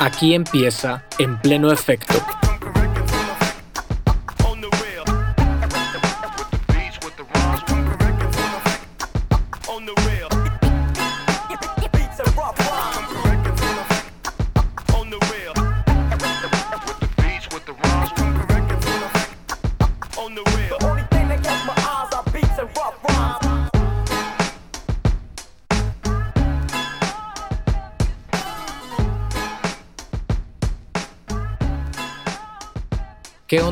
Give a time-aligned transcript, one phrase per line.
[0.00, 2.14] Aquí empieza en pleno efecto.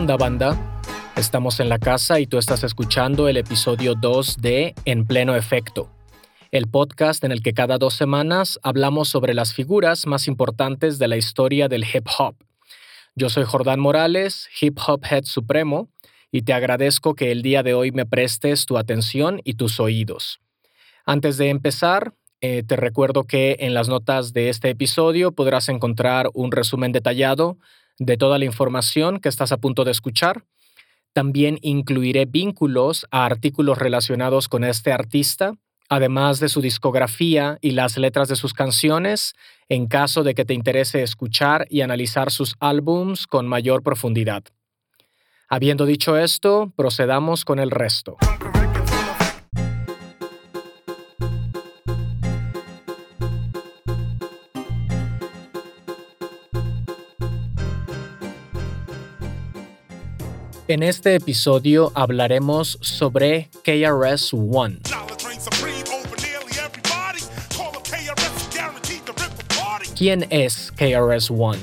[0.09, 0.83] Onda banda?
[1.17, 5.91] Estamos en la casa y tú estás escuchando el episodio 2 de En pleno efecto,
[6.51, 11.09] el podcast en el que cada dos semanas hablamos sobre las figuras más importantes de
[11.09, 12.37] la historia del hip hop.
[13.17, 15.91] Yo soy Jordán Morales, hip hop head supremo,
[16.33, 20.41] y te agradezco que el día de hoy me prestes tu atención y tus oídos.
[21.05, 26.31] Antes de empezar, eh, te recuerdo que en las notas de este episodio podrás encontrar
[26.33, 27.59] un resumen detallado
[27.99, 30.45] de toda la información que estás a punto de escuchar.
[31.13, 35.55] También incluiré vínculos a artículos relacionados con este artista,
[35.89, 39.35] además de su discografía y las letras de sus canciones,
[39.69, 44.45] en caso de que te interese escuchar y analizar sus álbums con mayor profundidad.
[45.49, 48.19] Habiendo dicho esto, procedamos con el resto.
[60.69, 64.81] En este episodio hablaremos sobre KRS-One.
[69.97, 71.59] ¿Quién es KRS-One?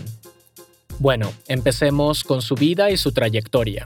[0.97, 3.85] Bueno, empecemos con su vida y su trayectoria.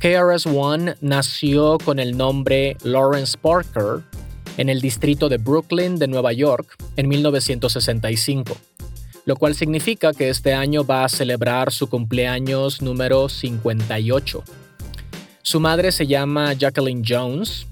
[0.00, 4.02] KRS-One nació con el nombre Lawrence Parker
[4.58, 8.58] en el distrito de Brooklyn de Nueva York en 1965
[9.28, 14.42] lo cual significa que este año va a celebrar su cumpleaños número 58.
[15.42, 17.66] Su madre se llama Jacqueline Jones.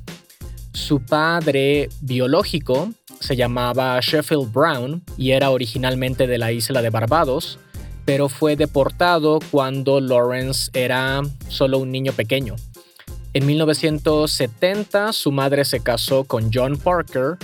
[0.75, 2.91] Su padre biológico
[3.21, 7.59] se llamaba Sheffield Brown y era originalmente de la isla de Barbados,
[8.05, 12.57] pero fue deportado cuando Lawrence era solo un niño pequeño.
[13.33, 17.39] En 1970 su madre se casó con John Parker,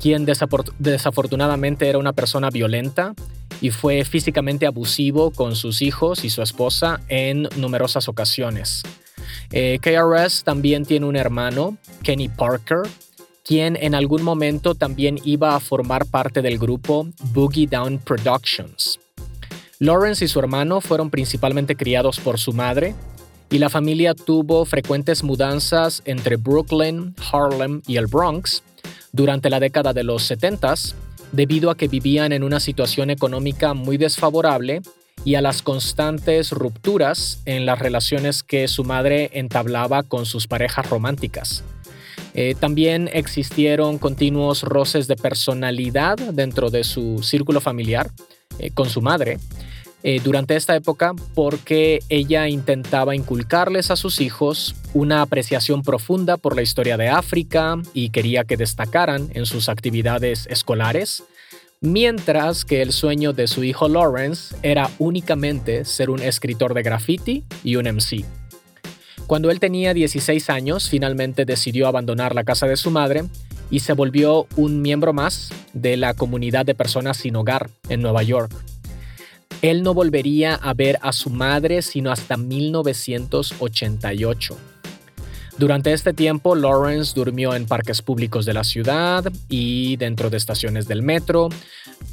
[0.00, 3.12] quien desafortunadamente era una persona violenta
[3.60, 8.82] y fue físicamente abusivo con sus hijos y su esposa en numerosas ocasiones.
[9.50, 12.82] Eh, KRS también tiene un hermano, Kenny Parker,
[13.44, 18.98] quien en algún momento también iba a formar parte del grupo Boogie Down Productions.
[19.78, 22.94] Lawrence y su hermano fueron principalmente criados por su madre,
[23.50, 28.62] y la familia tuvo frecuentes mudanzas entre Brooklyn, Harlem y el Bronx
[29.12, 30.94] durante la década de los 70s,
[31.32, 34.82] debido a que vivían en una situación económica muy desfavorable
[35.24, 40.88] y a las constantes rupturas en las relaciones que su madre entablaba con sus parejas
[40.88, 41.64] románticas.
[42.34, 48.10] Eh, también existieron continuos roces de personalidad dentro de su círculo familiar
[48.58, 49.38] eh, con su madre,
[50.08, 56.54] eh, durante esta época porque ella intentaba inculcarles a sus hijos una apreciación profunda por
[56.54, 61.24] la historia de África y quería que destacaran en sus actividades escolares,
[61.80, 67.44] mientras que el sueño de su hijo Lawrence era únicamente ser un escritor de graffiti
[67.64, 68.24] y un MC.
[69.26, 73.24] Cuando él tenía 16 años, finalmente decidió abandonar la casa de su madre
[73.70, 78.22] y se volvió un miembro más de la comunidad de personas sin hogar en Nueva
[78.22, 78.52] York.
[79.66, 84.56] Él no volvería a ver a su madre sino hasta 1988.
[85.58, 90.86] Durante este tiempo, Lawrence durmió en parques públicos de la ciudad y dentro de estaciones
[90.86, 91.48] del metro.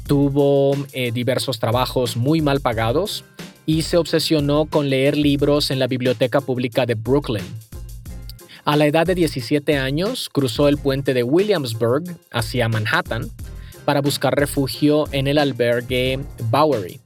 [0.06, 3.24] Tuvo eh, diversos trabajos muy mal pagados
[3.66, 7.44] y se obsesionó con leer libros en la biblioteca pública de Brooklyn.
[8.64, 13.30] A la edad de 17 años, cruzó el puente de Williamsburg hacia Manhattan
[13.84, 16.18] para buscar refugio en el albergue
[16.50, 16.98] Bowery,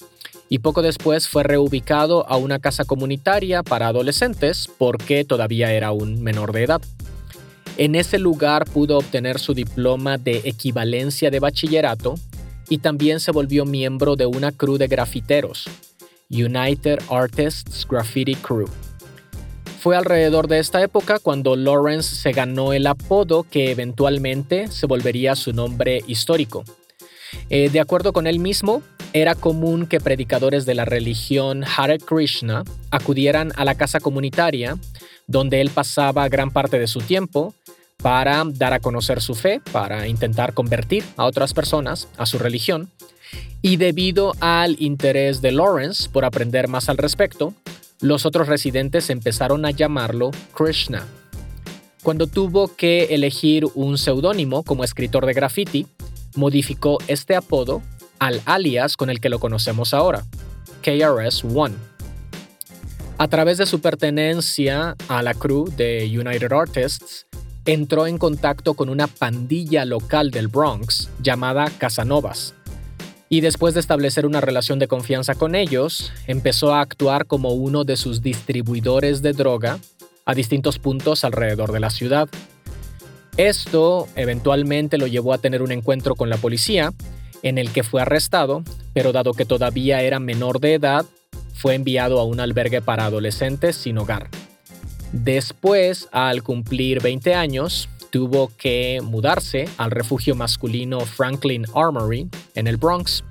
[0.48, 6.22] y poco después fue reubicado a una casa comunitaria para adolescentes porque todavía era un
[6.22, 6.80] menor de edad.
[7.76, 12.14] En ese lugar pudo obtener su diploma de equivalencia de bachillerato
[12.68, 15.66] y también se volvió miembro de una crew de grafiteros,
[16.30, 18.68] United Artists Graffiti Crew.
[19.80, 25.36] Fue alrededor de esta época cuando Lawrence se ganó el apodo que eventualmente se volvería
[25.36, 26.64] su nombre histórico.
[27.48, 28.82] Eh, de acuerdo con él mismo,
[29.12, 34.76] era común que predicadores de la religión Hare Krishna acudieran a la casa comunitaria,
[35.26, 37.54] donde él pasaba gran parte de su tiempo,
[37.96, 42.90] para dar a conocer su fe, para intentar convertir a otras personas a su religión.
[43.60, 47.54] Y debido al interés de Lawrence por aprender más al respecto,
[48.00, 51.06] los otros residentes empezaron a llamarlo Krishna.
[52.04, 55.86] Cuando tuvo que elegir un seudónimo como escritor de graffiti,
[56.36, 57.82] modificó este apodo
[58.18, 60.24] al alias con el que lo conocemos ahora,
[60.82, 61.74] KRS-One.
[63.18, 67.26] A través de su pertenencia a la crew de United Artists,
[67.66, 72.54] entró en contacto con una pandilla local del Bronx llamada Casanovas.
[73.28, 77.84] Y después de establecer una relación de confianza con ellos, empezó a actuar como uno
[77.84, 79.78] de sus distribuidores de droga
[80.24, 82.28] a distintos puntos alrededor de la ciudad.
[83.36, 86.92] Esto eventualmente lo llevó a tener un encuentro con la policía,
[87.42, 88.62] en el que fue arrestado,
[88.92, 91.06] pero dado que todavía era menor de edad,
[91.54, 94.28] fue enviado a un albergue para adolescentes sin hogar.
[95.12, 102.76] Después, al cumplir 20 años, tuvo que mudarse al refugio masculino Franklin Armory en el
[102.76, 103.24] Bronx.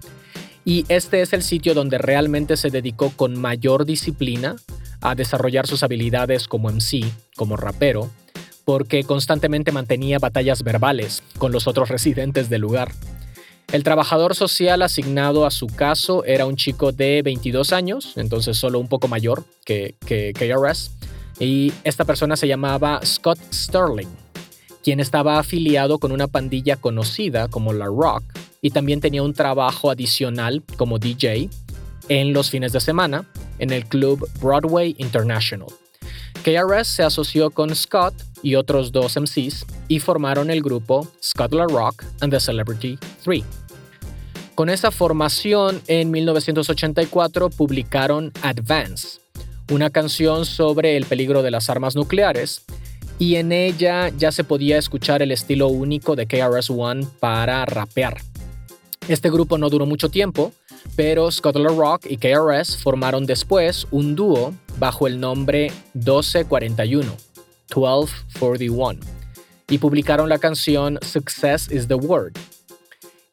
[0.66, 4.56] Y este es el sitio donde realmente se dedicó con mayor disciplina
[5.02, 7.06] a desarrollar sus habilidades como MC,
[7.36, 8.10] como rapero,
[8.66, 12.92] porque constantemente mantenía batallas verbales con los otros residentes del lugar.
[13.72, 18.80] El trabajador social asignado a su caso era un chico de 22 años, entonces solo
[18.80, 20.92] un poco mayor que, que KRS,
[21.40, 24.08] y esta persona se llamaba Scott Sterling,
[24.84, 28.24] quien estaba afiliado con una pandilla conocida como La Rock
[28.62, 31.50] y también tenía un trabajo adicional como DJ
[32.08, 33.26] en los fines de semana
[33.60, 35.68] en el club Broadway International.
[36.44, 38.14] KRS se asoció con Scott
[38.44, 43.44] y otros dos MCs y formaron el grupo Scott La Rock and the Celebrity 3.
[44.56, 49.20] Con esa formación, en 1984 publicaron Advance,
[49.72, 52.64] una canción sobre el peligro de las armas nucleares,
[53.20, 58.18] y en ella ya se podía escuchar el estilo único de KRS-One para rapear.
[59.08, 60.52] Este grupo no duró mucho tiempo,
[60.96, 67.16] pero Scott Rock y KRS formaron después un dúo bajo el nombre 1241,
[67.76, 69.00] 1241,
[69.70, 72.34] y publicaron la canción Success is the Word.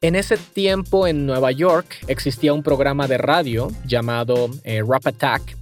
[0.00, 5.56] En ese tiempo en Nueva York existía un programa de radio llamado eh, Rap Attack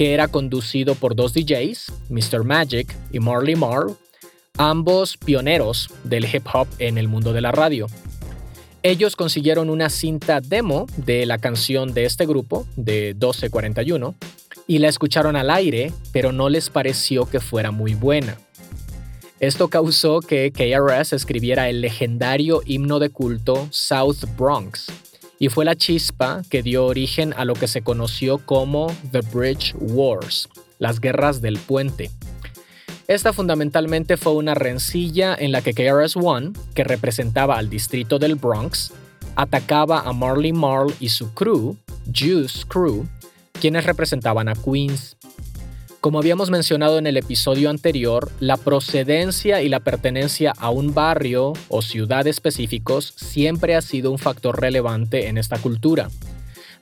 [0.00, 2.42] que era conducido por dos DJs, Mr.
[2.42, 3.98] Magic y Marley Marl,
[4.56, 7.86] ambos pioneros del hip hop en el mundo de la radio.
[8.82, 14.14] Ellos consiguieron una cinta demo de la canción de este grupo, de 1241,
[14.70, 18.36] y la escucharon al aire, pero no les pareció que fuera muy buena.
[19.40, 24.86] Esto causó que KRS escribiera el legendario himno de culto South Bronx,
[25.40, 29.74] y fue la chispa que dio origen a lo que se conoció como The Bridge
[29.76, 32.12] Wars, las guerras del puente.
[33.08, 38.92] Esta fundamentalmente fue una rencilla en la que KRS-One, que representaba al distrito del Bronx,
[39.34, 41.76] atacaba a Marley Marl y su crew,
[42.14, 43.08] Juice Crew,
[43.60, 45.16] quienes representaban a Queens.
[46.00, 51.52] Como habíamos mencionado en el episodio anterior, la procedencia y la pertenencia a un barrio
[51.68, 56.08] o ciudad específicos siempre ha sido un factor relevante en esta cultura.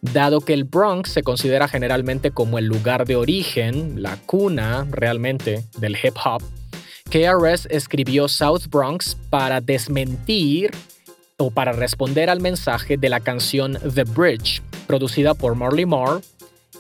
[0.01, 5.65] Dado que el Bronx se considera generalmente como el lugar de origen, la cuna realmente
[5.79, 6.45] del hip hop,
[7.11, 10.71] KRS escribió South Bronx para desmentir
[11.39, 16.23] o para responder al mensaje de la canción The Bridge, producida por Marley Marl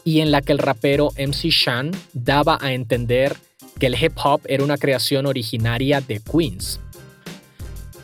[0.08, 3.36] y en la que el rapero MC Shan daba a entender
[3.78, 6.80] que el hip hop era una creación originaria de Queens.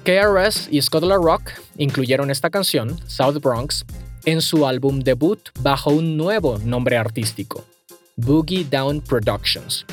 [0.05, 3.87] KRS y Scott La Rock incluyeron esta canción, South Bronx,
[4.27, 7.65] en su álbum debut bajo un nuevo nombre artístico,
[8.17, 9.87] Boogie Down Productions.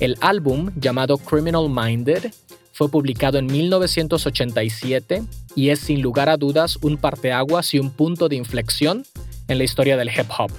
[0.00, 2.30] El álbum, llamado Criminal Minded,
[2.74, 5.22] fue publicado en 1987
[5.56, 9.06] y es sin lugar a dudas un parteaguas y un punto de inflexión
[9.48, 10.50] en la historia del hip hop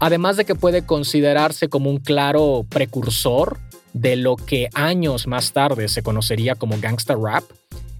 [0.00, 3.58] además de que puede considerarse como un claro precursor
[3.92, 7.44] de lo que años más tarde se conocería como gangsta rap,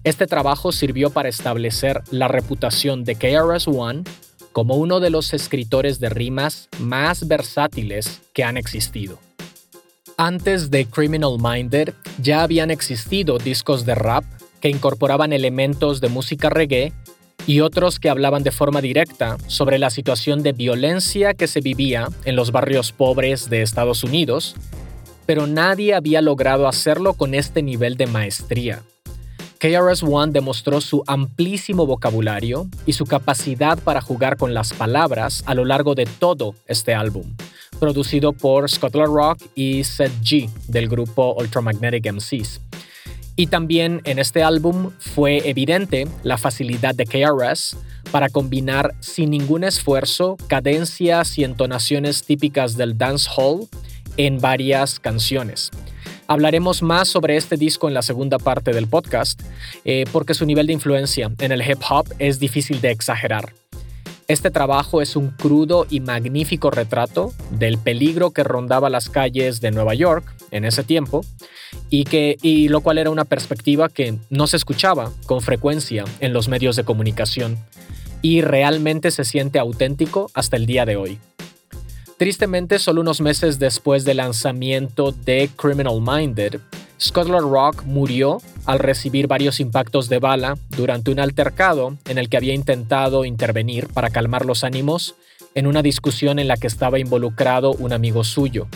[0.03, 4.03] este trabajo sirvió para establecer la reputación de KRS-One
[4.51, 9.19] como uno de los escritores de rimas más versátiles que han existido.
[10.17, 14.23] Antes de Criminal Minded ya habían existido discos de rap
[14.59, 16.93] que incorporaban elementos de música reggae
[17.47, 22.07] y otros que hablaban de forma directa sobre la situación de violencia que se vivía
[22.25, 24.55] en los barrios pobres de Estados Unidos,
[25.25, 28.83] pero nadie había logrado hacerlo con este nivel de maestría.
[29.59, 35.65] KRS-One demostró su amplísimo vocabulario y su capacidad para jugar con las palabras a lo
[35.65, 37.35] largo de todo este álbum,
[37.79, 42.59] producido por Scott Rock y Seth G del grupo Ultramagnetic MCs.
[43.41, 47.75] Y también en este álbum fue evidente la facilidad de KRS
[48.11, 53.67] para combinar sin ningún esfuerzo cadencias y entonaciones típicas del dancehall
[54.17, 55.71] en varias canciones.
[56.27, 59.41] Hablaremos más sobre este disco en la segunda parte del podcast,
[59.85, 63.55] eh, porque su nivel de influencia en el hip hop es difícil de exagerar.
[64.31, 69.71] Este trabajo es un crudo y magnífico retrato del peligro que rondaba las calles de
[69.71, 71.25] Nueva York en ese tiempo
[71.89, 76.31] y, que, y lo cual era una perspectiva que no se escuchaba con frecuencia en
[76.31, 77.57] los medios de comunicación
[78.21, 81.19] y realmente se siente auténtico hasta el día de hoy.
[82.15, 86.61] Tristemente, solo unos meses después del lanzamiento de Criminal Minded,
[87.01, 92.37] Scotland Rock murió al recibir varios impactos de bala durante un altercado en el que
[92.37, 95.15] había intentado intervenir para calmar los ánimos
[95.55, 98.67] en una discusión en la que estaba involucrado un amigo suyo.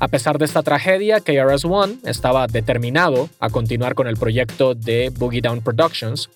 [0.00, 5.42] A pesar de esta tragedia, KRS-One estaba determinado a continuar con el proyecto de Boogie
[5.42, 6.30] Down Productions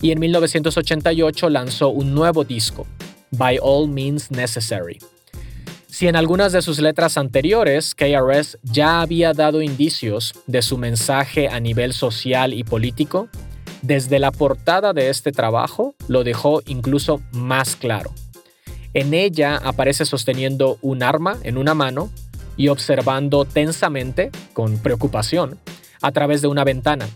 [0.00, 2.86] y en 1988 lanzó un nuevo disco,
[3.32, 4.98] By All Means Necessary.
[5.92, 11.48] Si en algunas de sus letras anteriores KRS ya había dado indicios de su mensaje
[11.48, 13.28] a nivel social y político,
[13.82, 18.10] desde la portada de este trabajo lo dejó incluso más claro.
[18.94, 22.10] En ella aparece sosteniendo un arma en una mano
[22.56, 25.58] y observando tensamente, con preocupación,
[26.00, 27.06] a través de una ventana,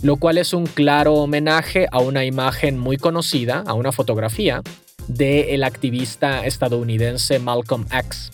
[0.00, 4.62] lo cual es un claro homenaje a una imagen muy conocida, a una fotografía,
[5.08, 8.32] del activista estadounidense Malcolm X.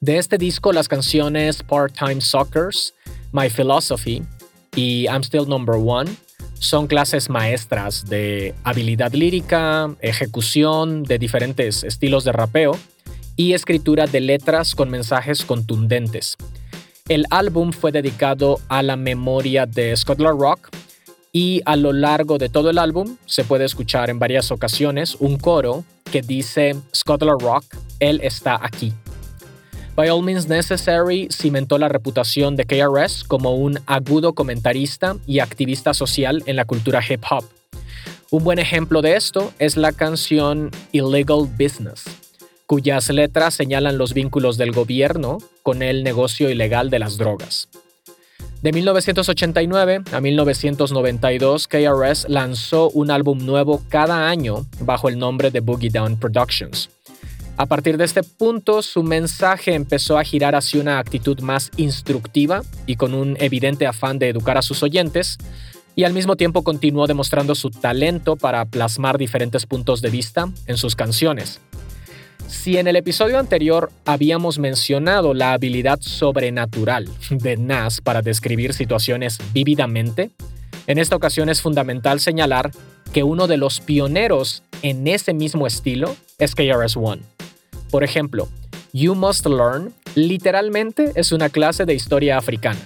[0.00, 2.94] De este disco, las canciones Part-Time Suckers,
[3.32, 4.22] My Philosophy
[4.76, 6.10] y I'm Still Number One
[6.60, 12.76] son clases maestras de habilidad lírica, ejecución de diferentes estilos de rapeo
[13.36, 16.36] y escritura de letras con mensajes contundentes.
[17.08, 20.68] El álbum fue dedicado a la memoria de Scotland Rock
[21.32, 25.38] y a lo largo de todo el álbum se puede escuchar en varias ocasiones un
[25.38, 27.64] coro que dice Scotland Rock,
[28.00, 28.92] él está aquí.
[29.94, 35.92] By All Means Necessary cimentó la reputación de KRS como un agudo comentarista y activista
[35.92, 37.44] social en la cultura hip hop.
[38.30, 42.04] Un buen ejemplo de esto es la canción Illegal Business,
[42.66, 47.68] cuyas letras señalan los vínculos del gobierno con el negocio ilegal de las drogas.
[48.62, 55.60] De 1989 a 1992, KRS lanzó un álbum nuevo cada año bajo el nombre de
[55.60, 56.90] Boogie Down Productions.
[57.56, 62.62] A partir de este punto, su mensaje empezó a girar hacia una actitud más instructiva
[62.84, 65.38] y con un evidente afán de educar a sus oyentes,
[65.94, 70.76] y al mismo tiempo continuó demostrando su talento para plasmar diferentes puntos de vista en
[70.76, 71.60] sus canciones.
[72.48, 79.38] Si en el episodio anterior habíamos mencionado la habilidad sobrenatural de Nas para describir situaciones
[79.52, 80.30] vívidamente,
[80.86, 82.70] en esta ocasión es fundamental señalar
[83.12, 87.20] que uno de los pioneros en ese mismo estilo es KRS-One.
[87.90, 88.48] Por ejemplo,
[88.94, 92.80] You Must Learn literalmente es una clase de historia africana.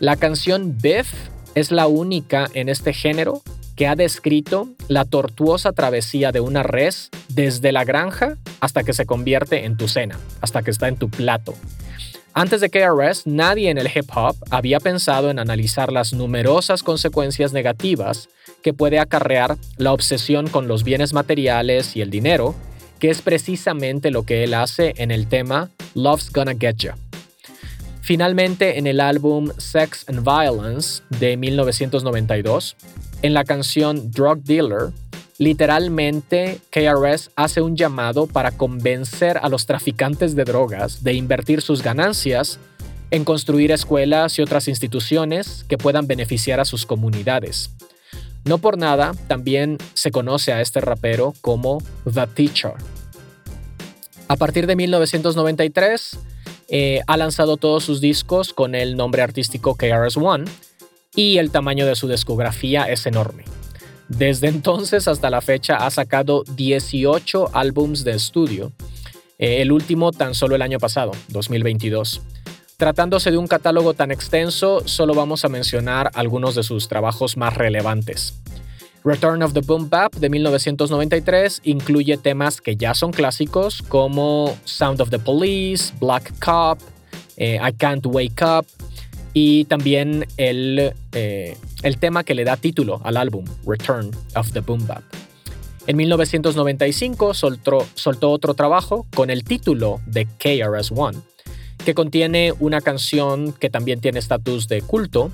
[0.00, 1.12] La canción Biff
[1.54, 3.42] es la única en este género
[3.76, 9.06] que ha descrito la tortuosa travesía de una res desde la granja hasta que se
[9.06, 11.54] convierte en tu cena, hasta que está en tu plato.
[12.34, 17.52] Antes de KRS, nadie en el hip hop había pensado en analizar las numerosas consecuencias
[17.52, 18.28] negativas
[18.60, 22.56] que puede acarrear la obsesión con los bienes materiales y el dinero,
[22.98, 26.96] que es precisamente lo que él hace en el tema Love's Gonna Get Ya.
[28.02, 32.74] Finalmente, en el álbum Sex and Violence de 1992,
[33.22, 34.90] en la canción Drug Dealer,
[35.38, 41.82] literalmente KRS hace un llamado para convencer a los traficantes de drogas de invertir sus
[41.82, 42.58] ganancias
[43.10, 47.70] en construir escuelas y otras instituciones que puedan beneficiar a sus comunidades.
[48.44, 51.78] No por nada, también se conoce a este rapero como
[52.12, 52.72] The Teacher.
[54.26, 56.18] A partir de 1993,
[56.68, 60.44] eh, ha lanzado todos sus discos con el nombre artístico KRS-One
[61.14, 63.44] y el tamaño de su discografía es enorme.
[64.08, 68.72] Desde entonces hasta la fecha ha sacado 18 álbums de estudio,
[69.38, 72.22] eh, el último tan solo el año pasado, 2022.
[72.78, 77.56] Tratándose de un catálogo tan extenso, solo vamos a mencionar algunos de sus trabajos más
[77.56, 78.40] relevantes.
[79.04, 85.00] Return of the Boom Bap de 1993 incluye temas que ya son clásicos como Sound
[85.00, 86.78] of the Police, Black Cop,
[87.36, 88.66] eh, I Can't Wake Up
[89.32, 94.60] y también el, eh, el tema que le da título al álbum, Return of the
[94.60, 95.02] Boom Bap.
[95.86, 101.18] En 1995 soltó, soltó otro trabajo con el título de KRS-One,
[101.84, 105.30] que contiene una canción que también tiene estatus de culto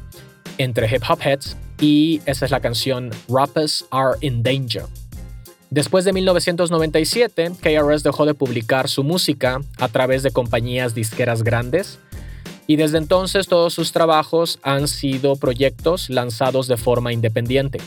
[0.59, 4.85] entre hip hop heads y esa es la canción Rappers Are in Danger.
[5.71, 11.99] Después de 1997, KRS dejó de publicar su música a través de compañías disqueras grandes
[12.67, 17.81] y desde entonces todos sus trabajos han sido proyectos lanzados de forma independiente.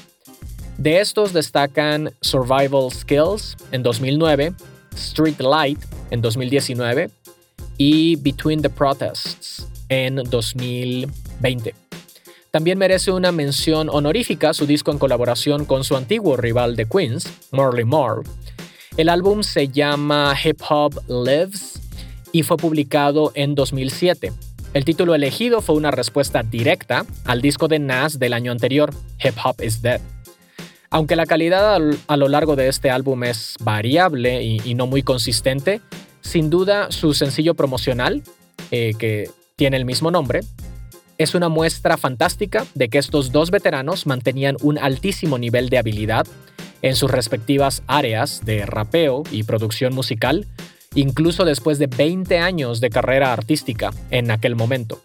[0.77, 4.53] De estos destacan Survival Skills en 2009,
[4.96, 5.79] Street Light
[6.12, 7.10] en 2019
[7.77, 11.74] y Between the Protests en 2020.
[12.51, 17.27] También merece una mención honorífica su disco en colaboración con su antiguo rival de Queens,
[17.51, 18.24] Marley Marl.
[18.98, 21.79] El álbum se llama Hip Hop Lives
[22.31, 24.31] y fue publicado en 2007.
[24.77, 28.93] El título elegido fue una respuesta directa al disco de Nas del año anterior,
[29.24, 30.00] Hip Hop is Dead.
[30.91, 35.81] Aunque la calidad a lo largo de este álbum es variable y, no muy consistente,
[36.22, 38.22] sin duda su sencillo promocional,
[38.69, 40.41] eh, que tiene el mismo nombre,
[41.17, 46.27] es una muestra fantástica de que estos dos veteranos mantenían un altísimo nivel de habilidad
[46.84, 50.46] en sus respectivas áreas de rapeo y producción musical,
[50.97, 54.99] incluso después de 20 años de carrera artística en aquel momento.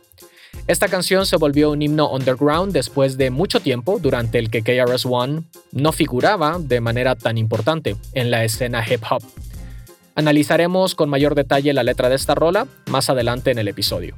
[0.66, 5.42] Esta canción se volvió un himno underground después de mucho tiempo durante el que KRS-One
[5.72, 9.22] no figuraba de manera tan importante en la escena hip hop.
[10.14, 14.14] Analizaremos con mayor detalle la letra de esta rola más adelante en el episodio.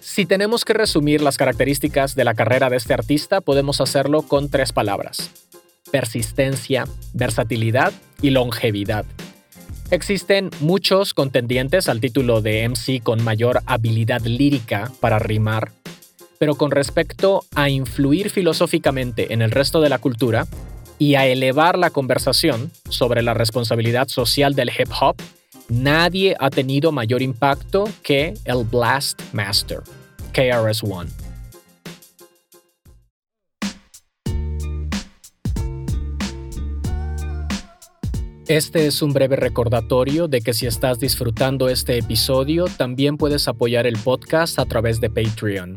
[0.00, 4.48] Si tenemos que resumir las características de la carrera de este artista, podemos hacerlo con
[4.48, 5.30] tres palabras.
[5.90, 9.04] Persistencia, versatilidad y longevidad.
[9.90, 15.72] Existen muchos contendientes al título de MC con mayor habilidad lírica para rimar,
[16.38, 20.46] pero con respecto a influir filosóficamente en el resto de la cultura
[20.98, 25.16] y a elevar la conversación sobre la responsabilidad social del hip hop,
[25.68, 29.80] nadie ha tenido mayor impacto que el Blast Master.
[30.32, 31.23] KRS-One.
[38.48, 43.86] Este es un breve recordatorio de que si estás disfrutando este episodio, también puedes apoyar
[43.86, 45.74] el podcast a través de Patreon.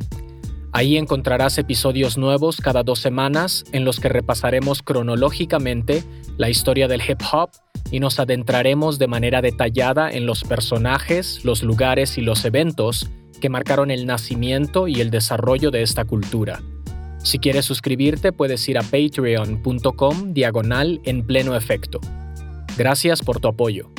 [0.73, 6.03] Ahí encontrarás episodios nuevos cada dos semanas en los que repasaremos cronológicamente
[6.35, 7.51] la historia del hip hop
[7.89, 13.47] y nos adentraremos de manera detallada en los personajes, los lugares y los eventos que
[13.47, 16.61] marcaron el nacimiento y el desarrollo de esta cultura.
[17.19, 22.01] Si quieres suscribirte puedes ir a patreon.com diagonal en pleno efecto.
[22.77, 23.89] Gracias por tu apoyo.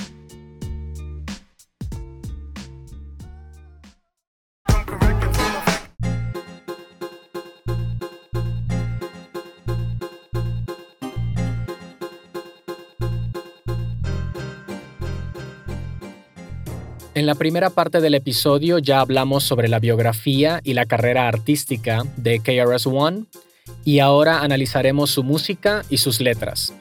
[17.15, 22.05] En la primera parte del episodio ya hablamos sobre la biografía y la carrera artística
[22.17, 23.25] de KRS-One
[23.85, 26.73] y ahora analizaremos su música y sus letras.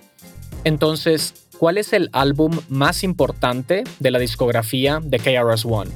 [0.64, 5.92] Entonces, ¿cuál es el álbum más importante de la discografía de KRS-One?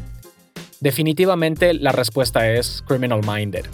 [0.79, 3.65] Definitivamente la respuesta es Criminal Minded.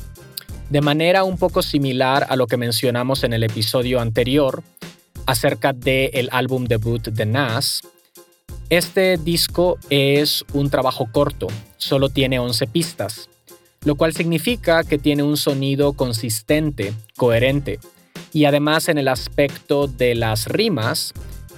[0.70, 4.64] De manera un poco similar a lo que mencionamos en el episodio anterior
[5.26, 7.82] acerca del álbum debut de Nas,
[8.70, 11.48] este disco es un trabajo corto,
[11.78, 13.30] solo tiene 11 pistas,
[13.86, 17.80] lo cual significa que tiene un sonido consistente, coherente,
[18.34, 21.14] y además en el aspecto de las rimas,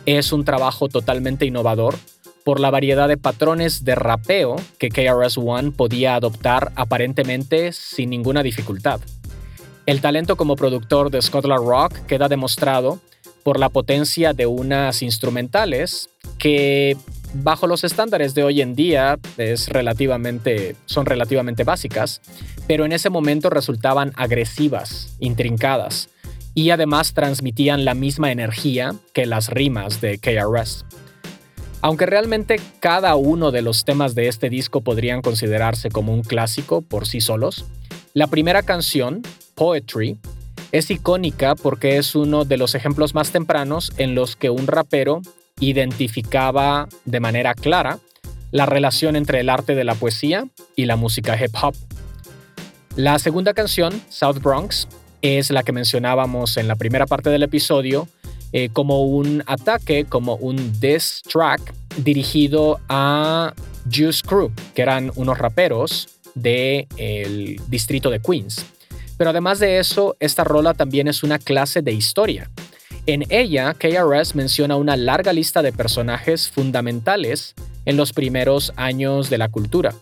[0.06, 1.96] es un trabajo totalmente innovador
[2.44, 9.02] por la variedad de patrones de rapeo que KRS-One podía adoptar aparentemente sin ninguna dificultad.
[9.86, 13.00] El talento como productor de Scotland Rock queda demostrado
[13.44, 16.96] por la potencia de unas instrumentales que
[17.34, 22.22] bajo los estándares de hoy en día es relativamente, son relativamente básicas,
[22.68, 26.10] pero en ese momento resultaban agresivas, intrincadas,
[26.54, 30.86] y además transmitían la misma energía que las rimas de KRS.
[31.82, 36.82] Aunque realmente cada uno de los temas de este disco podrían considerarse como un clásico
[36.82, 37.66] por sí solos,
[38.14, 39.22] la primera canción,
[39.56, 40.20] Poetry,
[40.72, 45.22] es icónica porque es uno de los ejemplos más tempranos en los que un rapero
[45.60, 48.00] identificaba de manera clara
[48.52, 51.76] la relación entre el arte de la poesía y la música hip hop.
[52.96, 54.88] La segunda canción, South Bronx,
[55.22, 58.08] es la que mencionábamos en la primera parte del episodio
[58.52, 63.54] eh, como un ataque, como un diss track dirigido a
[63.92, 68.66] Juice Crew, que eran unos raperos del distrito de Queens.
[69.18, 72.50] Pero además de eso, esta rola también es una clase de historia.
[73.06, 77.54] En ella, KRS menciona una larga lista de personajes fundamentales
[77.86, 79.94] en los primeros años de la cultura.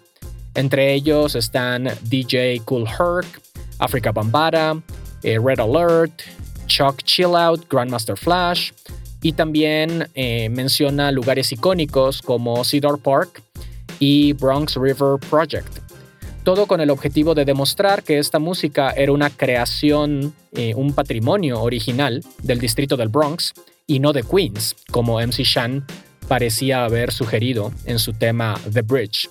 [0.55, 3.41] Entre ellos están DJ Cool Herc,
[3.79, 4.81] Africa Bambara,
[5.23, 6.21] eh, Red Alert,
[6.67, 8.71] Chuck Chill Out, Grandmaster Flash,
[9.21, 13.41] y también eh, menciona lugares icónicos como Cedar Park
[13.99, 15.79] y Bronx River Project.
[16.43, 21.61] Todo con el objetivo de demostrar que esta música era una creación, eh, un patrimonio
[21.61, 23.53] original del distrito del Bronx
[23.85, 25.85] y no de Queens, como MC Shan
[26.27, 29.29] parecía haber sugerido en su tema The Bridge.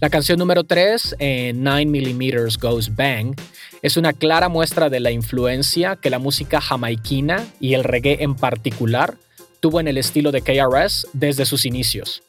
[0.00, 3.34] La canción número 3, 9mm Goes Bang,
[3.82, 8.34] es una clara muestra de la influencia que la música jamaiquina y el reggae en
[8.34, 9.16] particular
[9.60, 12.22] tuvo en el estilo de KRS desde sus inicios.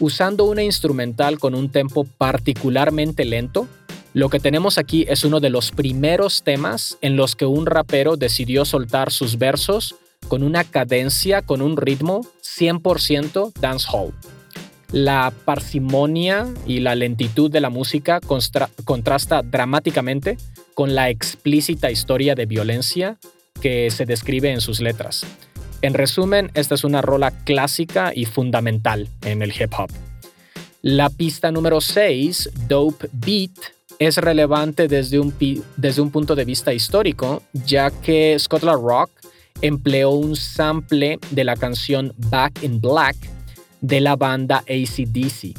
[0.00, 3.68] Usando una instrumental con un tempo particularmente lento,
[4.12, 8.16] lo que tenemos aquí es uno de los primeros temas en los que un rapero
[8.16, 9.96] decidió soltar sus versos
[10.28, 14.14] con una cadencia, con un ritmo 100% dancehall.
[14.94, 18.20] La parsimonia y la lentitud de la música
[18.84, 20.36] contrasta dramáticamente
[20.72, 23.18] con la explícita historia de violencia
[23.60, 25.26] que se describe en sus letras.
[25.82, 29.90] En resumen, esta es una rola clásica y fundamental en el hip hop.
[30.80, 33.50] La pista número 6, Dope Beat,
[33.98, 35.34] es relevante desde un,
[35.76, 39.10] desde un punto de vista histórico, ya que Scotland Rock
[39.60, 43.33] empleó un sample de la canción Back in Black
[43.84, 45.58] de la banda ACDC.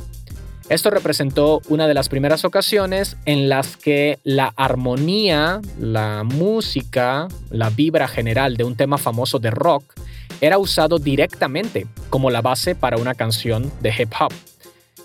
[0.67, 7.69] Esto representó una de las primeras ocasiones en las que la armonía, la música, la
[7.69, 9.93] vibra general de un tema famoso de rock
[10.41, 14.33] era usado directamente como la base para una canción de hip hop.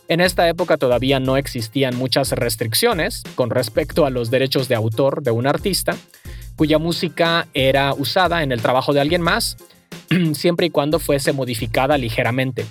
[0.08, 5.22] En esta época todavía no existían muchas restricciones con respecto a los derechos de autor
[5.22, 5.94] de un artista,
[6.56, 9.58] cuya música era usada en el trabajo de alguien más,
[10.32, 12.64] siempre y cuando fuese modificada ligeramente.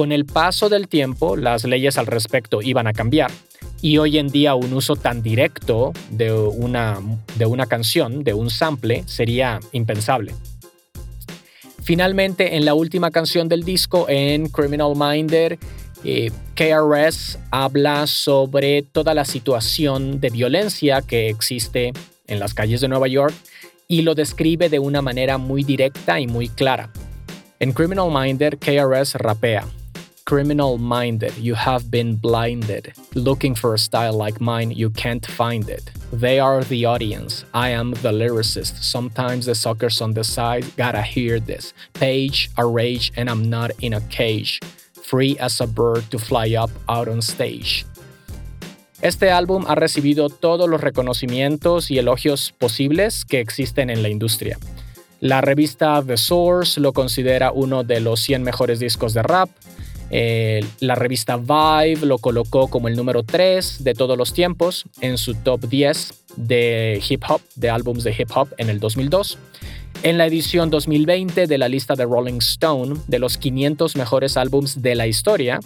[0.00, 3.30] Con el paso del tiempo, las leyes al respecto iban a cambiar
[3.82, 6.98] y hoy en día un uso tan directo de una,
[7.36, 10.32] de una canción, de un sample, sería impensable.
[11.82, 15.58] Finalmente, en la última canción del disco, en Criminal Minder,
[16.02, 21.92] eh, KRS habla sobre toda la situación de violencia que existe
[22.26, 23.34] en las calles de Nueva York
[23.86, 26.90] y lo describe de una manera muy directa y muy clara.
[27.58, 29.66] En Criminal Minder, KRS rapea.
[30.30, 32.92] Criminal minded, you have been blinded.
[33.16, 35.90] Looking for a style like mine, you can't find it.
[36.12, 37.44] They are the audience.
[37.52, 38.80] I am the lyricist.
[38.80, 41.74] Sometimes the suckers on the side gotta hear this.
[41.94, 44.60] Page, a rage, and I'm not in a cage.
[45.02, 47.84] Free as a bird to fly up out on stage.
[49.02, 54.58] Este álbum ha recibido todos los reconocimientos y elogios posibles que existen en la industria.
[55.20, 59.50] La revista The Source lo considera uno de los 100 mejores discos de rap.
[60.10, 65.18] Eh, la revista Vibe lo colocó como el número 3 de todos los tiempos en
[65.18, 69.38] su top 10 de hip hop, de álbums de hip hop en el 2002.
[70.02, 74.82] En la edición 2020 de la lista de Rolling Stone de los 500 mejores álbums
[74.82, 75.60] de la historia,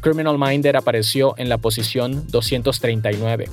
[0.00, 3.46] Criminal Minder apareció en la posición 239.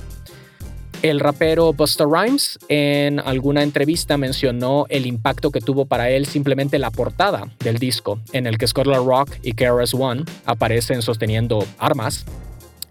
[1.02, 6.78] El rapero Busta Rhymes en alguna entrevista mencionó el impacto que tuvo para él simplemente
[6.78, 12.24] la portada del disco, en el que Scotland Rock y KRS-One aparecen sosteniendo armas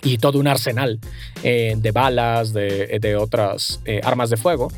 [0.04, 1.00] y todo un arsenal
[1.44, 4.70] eh, de balas, de, otras eh, armas de fuego.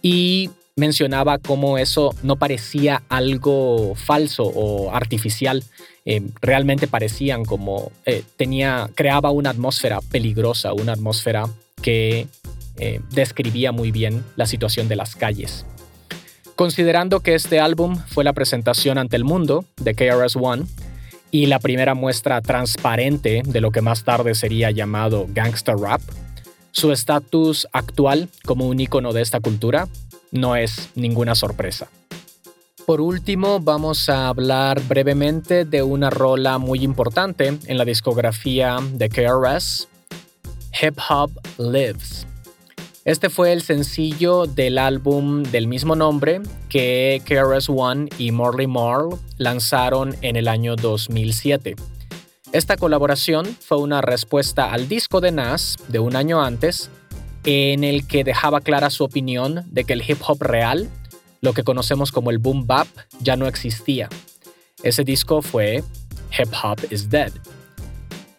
[0.00, 5.64] Y mencionaba cómo eso no parecía algo falso o artificial,
[6.04, 11.48] eh, realmente parecían como eh, tenía, creaba una atmósfera peligrosa, una atmósfera
[11.82, 12.28] que
[12.78, 15.66] eh, describía muy bien la situación de las calles.
[16.54, 20.64] Considerando que este álbum fue la presentación ante el mundo de KRS One
[21.30, 26.00] y la primera muestra transparente de lo que más tarde sería llamado gangster rap,
[26.76, 29.88] su estatus actual como un icono de esta cultura
[30.30, 31.88] no es ninguna sorpresa.
[32.84, 39.08] Por último, vamos a hablar brevemente de una rola muy importante en la discografía de
[39.08, 39.88] KRS,
[40.80, 42.25] Hip Hop Lives.
[43.06, 49.16] Este fue el sencillo del álbum del mismo nombre que KRS One y Morley Marl
[49.36, 51.76] lanzaron en el año 2007.
[52.50, 56.90] Esta colaboración fue una respuesta al disco de Nas de un año antes,
[57.44, 60.90] en el que dejaba clara su opinión de que el hip hop real
[61.40, 62.88] lo que conocemos como el boom bap
[63.20, 64.08] ya no existía.
[64.82, 65.84] Ese disco fue
[66.36, 67.32] Hip Hop is Dead.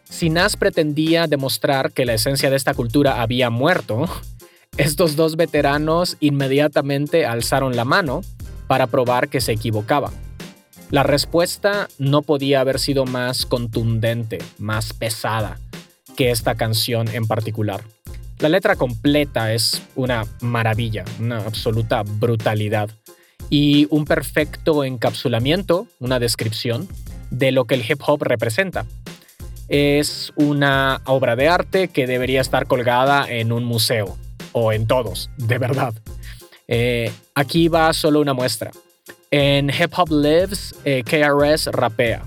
[0.04, 4.06] Si Nas pretendía demostrar que la esencia de esta cultura había muerto,
[4.78, 8.22] estos dos veteranos inmediatamente alzaron la mano
[8.68, 10.12] para probar que se equivocaba.
[10.90, 15.58] La respuesta no podía haber sido más contundente, más pesada
[16.16, 17.82] que esta canción en particular.
[18.38, 22.88] La letra completa es una maravilla, una absoluta brutalidad
[23.50, 26.88] y un perfecto encapsulamiento, una descripción
[27.30, 28.86] de lo que el hip hop representa.
[29.68, 34.16] Es una obra de arte que debería estar colgada en un museo,
[34.58, 35.94] o en todos, de verdad.
[36.66, 38.70] Eh, aquí va solo una muestra.
[39.30, 42.24] En Hip Hop Lives, eh, KRS rapea.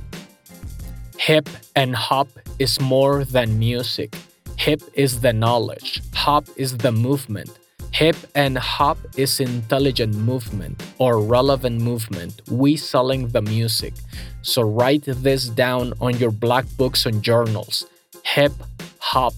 [1.27, 4.15] Hip and hop is more than music.
[4.57, 6.01] Hip is the knowledge.
[6.13, 7.49] Hop is the movement.
[7.91, 12.41] Hip and hop is intelligent movement or relevant movement.
[12.49, 13.93] We selling the music.
[14.41, 17.85] So write this down on your black books and journals.
[18.23, 18.53] Hip
[18.99, 19.33] hop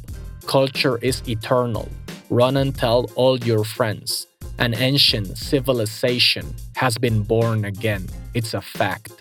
[0.45, 1.89] culture is eternal.
[2.33, 4.25] Run and tell all your friends.
[4.57, 8.09] An ancient civilization has been born again.
[8.33, 9.11] It's a fact.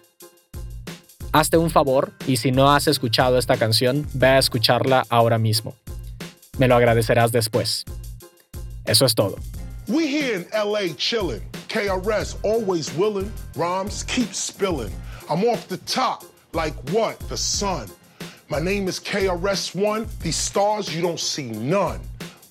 [1.34, 5.74] Hazte un favor y si no has escuchado esta canción, ve a escucharla ahora mismo.
[6.56, 7.84] Me lo agradecerás después.
[8.86, 9.38] Eso es todo.
[9.88, 11.42] We here in LA chillin'.
[11.68, 14.90] KRS always willing, Rhymes keep spilling.
[15.28, 17.18] I'm off the top like what?
[17.28, 17.90] The sun.
[18.48, 20.06] My name is KRS1.
[20.20, 22.00] These stars, you don't see none.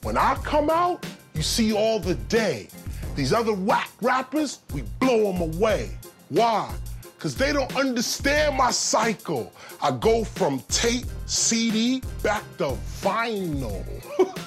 [0.04, 2.70] When I come out, you see all the day.
[3.16, 5.92] These other whack rappers, we blow them away.
[6.30, 6.74] Why?
[7.16, 9.54] Because they don't understand my cycle.
[9.80, 13.86] I go from tape, CD, back to vinyl.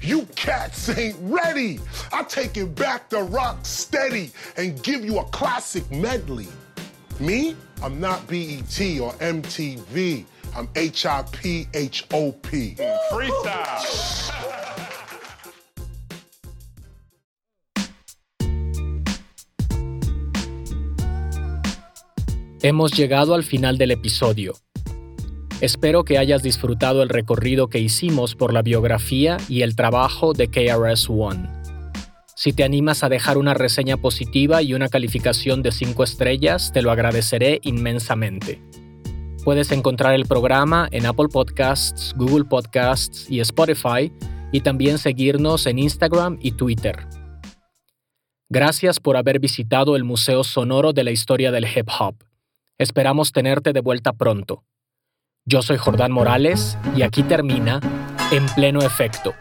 [0.00, 1.78] you cats ain't ready.
[2.12, 6.48] I take it back to rock steady and give you a classic medley.
[7.20, 10.24] Me, I'm not BET or MTV.
[10.54, 12.76] I'm H-I-P-H-O-P.
[13.10, 14.32] Freestyle.
[22.62, 24.54] Hemos llegado al final del episodio.
[25.62, 30.48] Espero que hayas disfrutado el recorrido que hicimos por la biografía y el trabajo de
[30.48, 31.48] KRS-One.
[32.36, 36.82] Si te animas a dejar una reseña positiva y una calificación de 5 estrellas, te
[36.82, 38.60] lo agradeceré inmensamente.
[39.44, 44.12] Puedes encontrar el programa en Apple Podcasts, Google Podcasts y Spotify
[44.52, 47.08] y también seguirnos en Instagram y Twitter.
[48.48, 52.22] Gracias por haber visitado el Museo Sonoro de la Historia del Hip Hop.
[52.78, 54.62] Esperamos tenerte de vuelta pronto.
[55.44, 57.80] Yo soy Jordán Morales y aquí termina
[58.30, 59.34] En Pleno Efecto,